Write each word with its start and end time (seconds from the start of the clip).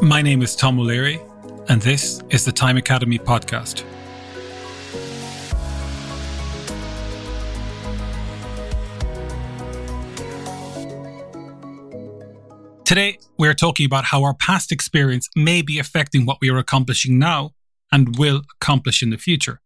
My 0.00 0.22
name 0.22 0.42
is 0.42 0.54
Tom 0.54 0.78
O'Leary, 0.78 1.20
and 1.68 1.82
this 1.82 2.22
is 2.30 2.44
the 2.44 2.52
Time 2.52 2.76
Academy 2.76 3.18
podcast. 3.18 3.82
Today, 12.84 13.18
we 13.38 13.48
are 13.48 13.54
talking 13.54 13.86
about 13.86 14.04
how 14.04 14.22
our 14.22 14.34
past 14.34 14.70
experience 14.70 15.28
may 15.34 15.62
be 15.62 15.80
affecting 15.80 16.24
what 16.24 16.38
we 16.40 16.48
are 16.48 16.58
accomplishing 16.58 17.18
now 17.18 17.50
and 17.90 18.16
will 18.16 18.42
accomplish 18.60 19.02
in 19.02 19.10
the 19.10 19.18
future. 19.18 19.60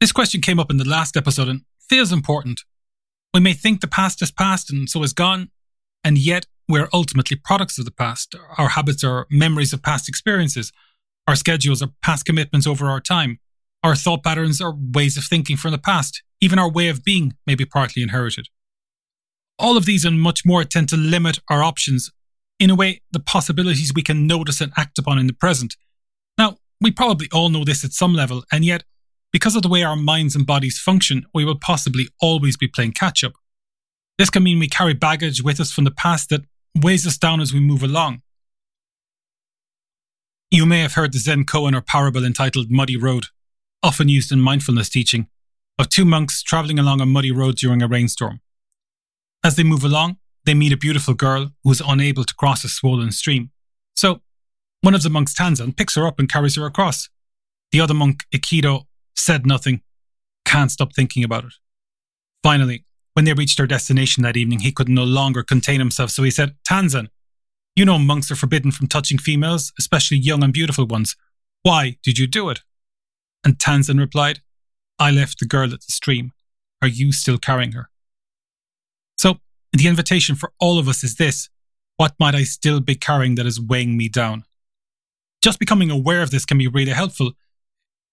This 0.00 0.10
question 0.10 0.40
came 0.40 0.58
up 0.58 0.72
in 0.72 0.78
the 0.78 0.88
last 0.88 1.16
episode 1.16 1.46
and 1.46 1.60
feels 1.88 2.10
important. 2.10 2.62
We 3.32 3.38
may 3.38 3.52
think 3.52 3.80
the 3.80 3.86
past 3.86 4.20
is 4.20 4.32
past 4.32 4.72
and 4.72 4.90
so 4.90 5.04
is 5.04 5.12
gone, 5.12 5.50
and 6.02 6.18
yet 6.18 6.46
we're 6.68 6.88
ultimately 6.92 7.36
products 7.36 7.78
of 7.78 7.84
the 7.84 7.90
past. 7.90 8.34
Our 8.58 8.70
habits 8.70 9.04
are 9.04 9.26
memories 9.30 9.72
of 9.72 9.82
past 9.82 10.08
experiences. 10.08 10.72
Our 11.26 11.36
schedules 11.36 11.82
are 11.82 11.90
past 12.02 12.24
commitments 12.24 12.66
over 12.66 12.86
our 12.86 13.00
time. 13.00 13.38
Our 13.82 13.94
thought 13.94 14.24
patterns 14.24 14.60
are 14.60 14.74
ways 14.74 15.16
of 15.16 15.24
thinking 15.24 15.56
from 15.56 15.72
the 15.72 15.78
past. 15.78 16.22
Even 16.40 16.58
our 16.58 16.70
way 16.70 16.88
of 16.88 17.04
being 17.04 17.34
may 17.46 17.54
be 17.54 17.64
partly 17.64 18.02
inherited. 18.02 18.46
All 19.58 19.76
of 19.76 19.86
these 19.86 20.04
and 20.04 20.20
much 20.20 20.44
more 20.44 20.64
tend 20.64 20.88
to 20.88 20.96
limit 20.96 21.38
our 21.48 21.62
options. 21.62 22.10
In 22.58 22.70
a 22.70 22.74
way, 22.74 23.02
the 23.12 23.20
possibilities 23.20 23.92
we 23.94 24.02
can 24.02 24.26
notice 24.26 24.60
and 24.60 24.72
act 24.76 24.98
upon 24.98 25.18
in 25.18 25.26
the 25.26 25.32
present. 25.32 25.76
Now, 26.38 26.56
we 26.80 26.90
probably 26.90 27.28
all 27.32 27.50
know 27.50 27.64
this 27.64 27.84
at 27.84 27.92
some 27.92 28.14
level, 28.14 28.44
and 28.50 28.64
yet, 28.64 28.84
because 29.32 29.56
of 29.56 29.62
the 29.62 29.68
way 29.68 29.82
our 29.82 29.96
minds 29.96 30.34
and 30.34 30.46
bodies 30.46 30.78
function, 30.78 31.26
we 31.34 31.44
will 31.44 31.58
possibly 31.58 32.08
always 32.20 32.56
be 32.56 32.68
playing 32.68 32.92
catch 32.92 33.22
up. 33.24 33.32
This 34.18 34.30
can 34.30 34.44
mean 34.44 34.58
we 34.58 34.68
carry 34.68 34.94
baggage 34.94 35.42
with 35.42 35.60
us 35.60 35.72
from 35.72 35.84
the 35.84 35.90
past 35.90 36.30
that 36.30 36.42
weighs 36.76 37.06
us 37.06 37.16
down 37.16 37.40
as 37.40 37.52
we 37.52 37.60
move 37.60 37.82
along. 37.82 38.22
You 40.50 40.66
may 40.66 40.80
have 40.80 40.94
heard 40.94 41.12
the 41.12 41.18
Zen 41.18 41.44
koan 41.44 41.76
or 41.76 41.80
parable 41.80 42.24
entitled 42.24 42.70
Muddy 42.70 42.96
Road, 42.96 43.26
often 43.82 44.08
used 44.08 44.30
in 44.32 44.40
mindfulness 44.40 44.88
teaching, 44.88 45.28
of 45.78 45.88
two 45.88 46.04
monks 46.04 46.42
traveling 46.42 46.78
along 46.78 47.00
a 47.00 47.06
muddy 47.06 47.32
road 47.32 47.56
during 47.56 47.82
a 47.82 47.88
rainstorm. 47.88 48.40
As 49.44 49.56
they 49.56 49.64
move 49.64 49.84
along, 49.84 50.18
they 50.44 50.54
meet 50.54 50.72
a 50.72 50.76
beautiful 50.76 51.14
girl 51.14 51.50
who 51.62 51.70
is 51.70 51.82
unable 51.84 52.24
to 52.24 52.34
cross 52.34 52.64
a 52.64 52.68
swollen 52.68 53.12
stream. 53.12 53.50
So, 53.94 54.20
one 54.80 54.94
of 54.94 55.02
the 55.02 55.10
monks, 55.10 55.34
Tanzan, 55.34 55.76
picks 55.76 55.96
her 55.96 56.06
up 56.06 56.18
and 56.18 56.30
carries 56.30 56.56
her 56.56 56.66
across. 56.66 57.08
The 57.72 57.80
other 57.80 57.94
monk, 57.94 58.24
Ekido, 58.32 58.84
said 59.16 59.46
nothing, 59.46 59.80
can't 60.44 60.70
stop 60.70 60.94
thinking 60.94 61.24
about 61.24 61.44
it. 61.44 61.54
Finally, 62.42 62.84
when 63.14 63.24
they 63.24 63.32
reached 63.32 63.56
their 63.56 63.66
destination 63.66 64.22
that 64.22 64.36
evening, 64.36 64.60
he 64.60 64.72
could 64.72 64.88
no 64.88 65.04
longer 65.04 65.42
contain 65.42 65.80
himself, 65.80 66.10
so 66.10 66.22
he 66.22 66.30
said, 66.30 66.56
Tanzan, 66.68 67.08
you 67.76 67.84
know 67.84 67.98
monks 67.98 68.30
are 68.30 68.36
forbidden 68.36 68.70
from 68.70 68.86
touching 68.86 69.18
females, 69.18 69.72
especially 69.78 70.18
young 70.18 70.44
and 70.44 70.52
beautiful 70.52 70.86
ones. 70.86 71.16
Why 71.62 71.96
did 72.02 72.18
you 72.18 72.26
do 72.26 72.50
it? 72.50 72.60
And 73.44 73.58
Tanzan 73.58 73.98
replied, 73.98 74.40
I 74.98 75.10
left 75.10 75.38
the 75.38 75.46
girl 75.46 75.72
at 75.72 75.80
the 75.80 75.92
stream. 75.92 76.32
Are 76.82 76.88
you 76.88 77.12
still 77.12 77.38
carrying 77.38 77.72
her? 77.72 77.88
So, 79.16 79.38
the 79.72 79.88
invitation 79.88 80.36
for 80.36 80.52
all 80.60 80.78
of 80.78 80.88
us 80.88 81.02
is 81.02 81.16
this 81.16 81.48
What 81.96 82.14
might 82.20 82.34
I 82.34 82.44
still 82.44 82.80
be 82.80 82.94
carrying 82.94 83.36
that 83.36 83.46
is 83.46 83.60
weighing 83.60 83.96
me 83.96 84.08
down? 84.08 84.44
Just 85.42 85.58
becoming 85.58 85.90
aware 85.90 86.22
of 86.22 86.30
this 86.30 86.44
can 86.44 86.58
be 86.58 86.68
really 86.68 86.92
helpful. 86.92 87.32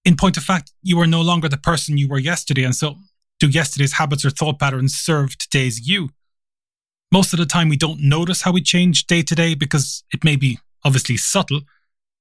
In 0.03 0.16
point 0.16 0.38
of 0.38 0.44
fact, 0.44 0.73
you 0.81 0.99
are 0.99 1.07
no 1.07 1.22
longer 1.22 1.47
the 1.47 1.57
person 1.57 1.97
you 1.97 2.07
were 2.07 2.19
yesterday, 2.19 2.63
and 2.63 2.75
so 2.75 2.97
do 3.42 3.50
yesterday's 3.50 3.94
habits 3.94 4.23
or 4.23 4.30
thought 4.30 4.59
patterns 4.59 4.94
serve 4.94 5.36
today's 5.36 5.88
you? 5.88 6.09
Most 7.11 7.34
of 7.34 7.39
the 7.39 7.45
time, 7.45 7.70
we 7.70 7.75
don't 7.75 8.00
notice 8.00 8.44
how 8.44 8.52
we 8.52 8.61
change 8.61 9.08
day 9.08 9.23
to 9.23 9.34
day 9.34 9.56
because 9.56 10.03
it 10.14 10.23
may 10.23 10.36
be 10.36 10.59
obviously 10.86 11.17
subtle, 11.17 11.62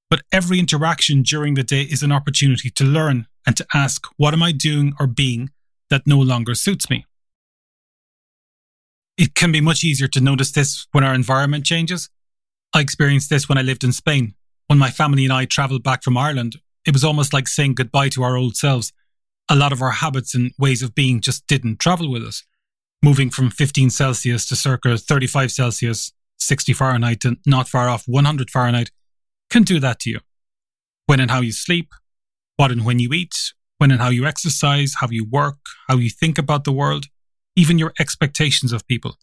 but 0.08 0.22
every 0.32 0.58
interaction 0.58 1.22
during 1.22 1.54
the 1.54 1.62
day 1.62 1.82
is 1.82 2.02
an 2.02 2.10
opportunity 2.10 2.70
to 2.70 2.84
learn 2.84 3.26
and 3.46 3.54
to 3.58 3.66
ask, 3.74 4.06
what 4.16 4.32
am 4.32 4.42
I 4.42 4.50
doing 4.50 4.94
or 4.98 5.06
being 5.06 5.50
that 5.90 6.06
no 6.06 6.18
longer 6.18 6.54
suits 6.54 6.88
me? 6.88 7.04
It 9.18 9.34
can 9.34 9.52
be 9.52 9.60
much 9.60 9.84
easier 9.84 10.08
to 10.08 10.20
notice 10.20 10.50
this 10.50 10.86
when 10.92 11.04
our 11.04 11.14
environment 11.14 11.66
changes. 11.66 12.08
I 12.74 12.80
experienced 12.80 13.28
this 13.28 13.46
when 13.46 13.58
I 13.58 13.62
lived 13.62 13.84
in 13.84 13.92
Spain. 13.92 14.34
When 14.68 14.78
my 14.78 14.90
family 14.90 15.24
and 15.24 15.32
I 15.32 15.44
travelled 15.44 15.82
back 15.82 16.02
from 16.02 16.16
Ireland, 16.16 16.56
it 16.86 16.94
was 16.94 17.04
almost 17.04 17.34
like 17.34 17.46
saying 17.46 17.74
goodbye 17.74 18.08
to 18.10 18.22
our 18.22 18.38
old 18.38 18.56
selves 18.56 18.92
a 19.50 19.56
lot 19.56 19.72
of 19.72 19.82
our 19.82 19.90
habits 19.90 20.34
and 20.34 20.52
ways 20.58 20.80
of 20.80 20.94
being 20.94 21.20
just 21.20 21.46
didn't 21.48 21.80
travel 21.80 22.10
with 22.10 22.22
us. 22.22 22.44
Moving 23.02 23.30
from 23.30 23.50
15 23.50 23.90
Celsius 23.90 24.46
to 24.46 24.56
circa 24.56 24.96
35 24.96 25.50
Celsius, 25.50 26.12
60 26.38 26.72
Fahrenheit 26.72 27.20
to 27.20 27.36
not 27.44 27.68
far 27.68 27.88
off 27.88 28.04
100 28.06 28.48
Fahrenheit 28.48 28.90
can 29.50 29.64
do 29.64 29.80
that 29.80 29.98
to 30.00 30.10
you. 30.10 30.20
When 31.06 31.18
and 31.18 31.30
how 31.30 31.40
you 31.40 31.50
sleep, 31.50 31.88
what 32.56 32.70
and 32.70 32.84
when 32.84 33.00
you 33.00 33.12
eat, 33.12 33.52
when 33.78 33.90
and 33.90 34.00
how 34.00 34.10
you 34.10 34.24
exercise, 34.24 34.94
how 35.00 35.08
you 35.10 35.24
work, 35.28 35.58
how 35.88 35.96
you 35.96 36.10
think 36.10 36.38
about 36.38 36.62
the 36.62 36.72
world, 36.72 37.06
even 37.56 37.78
your 37.78 37.92
expectations 37.98 38.72
of 38.72 38.86
people. 38.86 39.16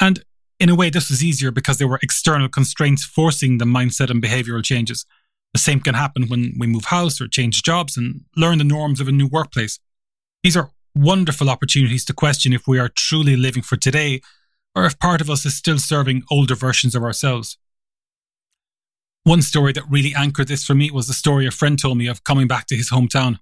And 0.00 0.24
in 0.58 0.70
a 0.70 0.74
way, 0.74 0.88
this 0.88 1.10
was 1.10 1.22
easier 1.22 1.50
because 1.50 1.76
there 1.76 1.88
were 1.88 1.98
external 2.02 2.48
constraints 2.48 3.04
forcing 3.04 3.58
the 3.58 3.66
mindset 3.66 4.08
and 4.08 4.22
behavioral 4.22 4.64
changes. 4.64 5.04
The 5.52 5.58
same 5.58 5.80
can 5.80 5.94
happen 5.94 6.28
when 6.28 6.54
we 6.58 6.66
move 6.66 6.86
house 6.86 7.20
or 7.20 7.28
change 7.28 7.62
jobs 7.62 7.96
and 7.96 8.22
learn 8.36 8.58
the 8.58 8.64
norms 8.64 9.00
of 9.00 9.08
a 9.08 9.12
new 9.12 9.26
workplace. 9.26 9.78
These 10.42 10.56
are 10.56 10.70
wonderful 10.94 11.50
opportunities 11.50 12.04
to 12.06 12.12
question 12.12 12.52
if 12.52 12.66
we 12.66 12.78
are 12.78 12.88
truly 12.88 13.36
living 13.36 13.62
for 13.62 13.76
today 13.76 14.20
or 14.74 14.86
if 14.86 14.98
part 14.98 15.20
of 15.20 15.28
us 15.28 15.44
is 15.44 15.54
still 15.54 15.78
serving 15.78 16.22
older 16.30 16.54
versions 16.54 16.94
of 16.94 17.02
ourselves. 17.02 17.58
One 19.24 19.42
story 19.42 19.72
that 19.74 19.84
really 19.88 20.14
anchored 20.14 20.48
this 20.48 20.64
for 20.64 20.74
me 20.74 20.90
was 20.90 21.06
the 21.06 21.14
story 21.14 21.46
a 21.46 21.50
friend 21.50 21.78
told 21.78 21.98
me 21.98 22.08
of 22.08 22.24
coming 22.24 22.48
back 22.48 22.66
to 22.66 22.76
his 22.76 22.90
hometown. 22.90 23.38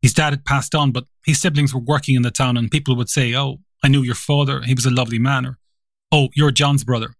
His 0.00 0.14
dad 0.14 0.30
had 0.30 0.44
passed 0.44 0.74
on, 0.74 0.90
but 0.90 1.04
his 1.24 1.40
siblings 1.40 1.72
were 1.72 1.80
working 1.80 2.16
in 2.16 2.22
the 2.22 2.32
town, 2.32 2.56
and 2.56 2.70
people 2.70 2.96
would 2.96 3.08
say, 3.08 3.34
Oh, 3.34 3.60
I 3.84 3.88
knew 3.88 4.02
your 4.02 4.16
father, 4.16 4.62
he 4.62 4.74
was 4.74 4.86
a 4.86 4.90
lovely 4.90 5.20
man, 5.20 5.46
or 5.46 5.58
Oh, 6.10 6.28
you're 6.34 6.50
John's 6.50 6.82
brother. 6.82 7.14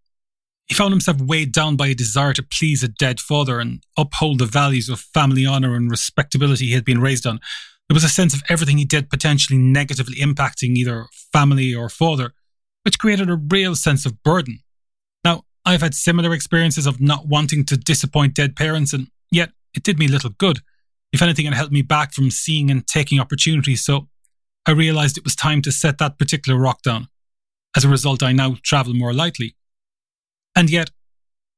He 0.68 0.74
found 0.74 0.92
himself 0.92 1.20
weighed 1.20 1.52
down 1.52 1.76
by 1.76 1.88
a 1.88 1.94
desire 1.94 2.32
to 2.32 2.42
please 2.42 2.82
a 2.82 2.88
dead 2.88 3.20
father 3.20 3.60
and 3.60 3.82
uphold 3.96 4.38
the 4.38 4.46
values 4.46 4.88
of 4.88 5.00
family 5.00 5.46
honour 5.46 5.74
and 5.74 5.90
respectability 5.90 6.66
he 6.66 6.72
had 6.72 6.84
been 6.84 7.00
raised 7.00 7.26
on. 7.26 7.40
There 7.88 7.94
was 7.94 8.04
a 8.04 8.08
sense 8.08 8.32
of 8.32 8.42
everything 8.48 8.78
he 8.78 8.84
did 8.84 9.10
potentially 9.10 9.58
negatively 9.58 10.16
impacting 10.16 10.76
either 10.76 11.06
family 11.32 11.74
or 11.74 11.88
father, 11.88 12.32
which 12.84 12.98
created 12.98 13.28
a 13.28 13.36
real 13.36 13.74
sense 13.74 14.06
of 14.06 14.22
burden. 14.22 14.60
Now, 15.24 15.44
I've 15.64 15.82
had 15.82 15.94
similar 15.94 16.32
experiences 16.32 16.86
of 16.86 17.00
not 17.00 17.26
wanting 17.26 17.64
to 17.66 17.76
disappoint 17.76 18.34
dead 18.34 18.56
parents, 18.56 18.92
and 18.92 19.08
yet 19.30 19.50
it 19.74 19.82
did 19.82 19.98
me 19.98 20.08
little 20.08 20.30
good. 20.30 20.60
If 21.12 21.20
anything, 21.20 21.46
it 21.46 21.54
held 21.54 21.72
me 21.72 21.82
back 21.82 22.14
from 22.14 22.30
seeing 22.30 22.70
and 22.70 22.86
taking 22.86 23.20
opportunities, 23.20 23.84
so 23.84 24.08
I 24.64 24.70
realised 24.70 25.18
it 25.18 25.24
was 25.24 25.36
time 25.36 25.60
to 25.62 25.72
set 25.72 25.98
that 25.98 26.18
particular 26.18 26.58
rock 26.58 26.82
down. 26.82 27.08
As 27.76 27.84
a 27.84 27.88
result, 27.88 28.22
I 28.22 28.32
now 28.32 28.56
travel 28.62 28.94
more 28.94 29.12
lightly. 29.12 29.54
And 30.54 30.70
yet, 30.70 30.90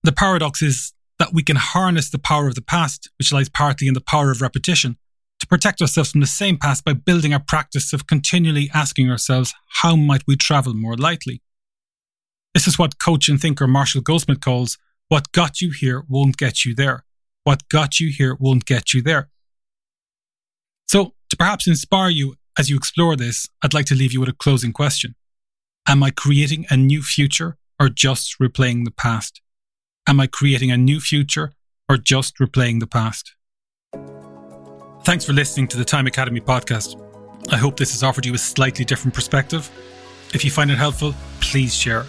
the 0.03 0.12
paradox 0.12 0.62
is 0.62 0.93
that 1.19 1.32
we 1.32 1.43
can 1.43 1.56
harness 1.56 2.10
the 2.10 2.19
power 2.19 2.49
of 2.49 2.55
the 2.55 2.62
past, 2.62 3.10
which 3.19 3.32
lies 3.32 3.49
partly 3.49 3.88
in 3.88 3.94
the 3.94 4.00
power 4.00 4.31
of 4.31 4.41
repetition, 4.41 4.97
to 5.41 5.47
protect 5.47 5.81
ourselves 5.81 6.12
from 6.12 6.21
the 6.21 6.27
same 6.27 6.56
past 6.56 6.84
by 6.84 6.93
building 6.93 7.32
a 7.32 7.41
practice 7.41 7.93
of 7.93 8.06
continually 8.06 8.71
asking 8.72 9.10
ourselves, 9.10 9.55
how 9.81 9.97
might 9.97 10.22
we 10.27 10.37
travel 10.37 10.75
more 10.75 10.97
lightly? 10.97 11.43
This 12.55 12.69
is 12.69 12.78
what 12.78 12.99
coach 12.99 13.28
and 13.28 13.41
thinker 13.41 13.66
Marshall 13.66 14.00
Goldsmith 14.00 14.41
calls, 14.41 14.78
what 15.09 15.32
got 15.32 15.61
you 15.61 15.71
here 15.71 16.05
won't 16.09 16.37
get 16.37 16.65
you 16.65 16.75
there. 16.75 17.05
What 17.43 17.69
got 17.69 18.00
you 18.00 18.11
here 18.11 18.37
won't 18.41 18.65
get 18.65 18.94
you 18.94 19.03
there. 19.03 19.28
So, 20.88 21.15
to 21.31 21.37
perhaps 21.37 21.66
inspire 21.66 22.09
you 22.09 22.37
as 22.59 22.71
you 22.71 22.76
explore 22.76 23.16
this, 23.16 23.49
I'd 23.62 23.75
like 23.75 23.87
to 23.87 23.94
leave 23.94 24.12
you 24.12 24.21
with 24.21 24.28
a 24.28 24.34
closing 24.34 24.72
question. 24.72 25.15
Am 25.87 26.03
I 26.03 26.11
creating 26.11 26.66
a 26.71 26.76
new 26.76 27.03
future 27.03 27.59
or 27.81 27.89
just 27.89 28.39
replaying 28.39 28.85
the 28.85 28.91
past? 28.91 29.41
Am 30.07 30.21
I 30.21 30.27
creating 30.27 30.71
a 30.71 30.77
new 30.77 31.00
future 31.00 31.53
or 31.88 31.97
just 31.97 32.38
replaying 32.38 32.81
the 32.81 32.87
past? 32.87 33.35
Thanks 35.05 35.25
for 35.25 35.32
listening 35.32 35.69
to 35.69 35.76
the 35.76 35.85
Time 35.85 36.06
Academy 36.06 36.41
podcast. 36.41 37.00
I 37.53 37.56
hope 37.56 37.76
this 37.76 37.93
has 37.93 38.03
offered 38.03 38.25
you 38.25 38.35
a 38.35 38.38
slightly 38.38 38.85
different 38.85 39.15
perspective. 39.15 39.71
If 40.32 40.44
you 40.44 40.50
find 40.50 40.71
it 40.71 40.79
helpful, 40.79 41.15
please 41.41 41.75
share. 41.75 42.06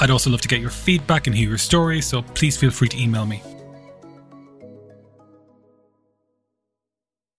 I'd 0.00 0.10
also 0.10 0.30
love 0.30 0.40
to 0.40 0.48
get 0.48 0.60
your 0.60 0.70
feedback 0.70 1.26
and 1.26 1.36
hear 1.36 1.48
your 1.48 1.58
story, 1.58 2.00
so 2.00 2.22
please 2.22 2.56
feel 2.56 2.70
free 2.70 2.88
to 2.88 3.00
email 3.00 3.26
me. 3.26 3.42